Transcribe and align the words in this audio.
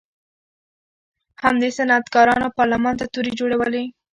همدې 1.43 1.69
صنعتکارانو 1.77 2.53
پارلمان 2.57 2.95
ته 2.99 3.05
تورې 3.13 3.31
جوړولې. 3.39 3.83